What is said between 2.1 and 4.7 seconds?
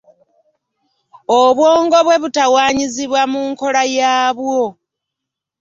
butawaanyizibwa mu nkola yaabwo.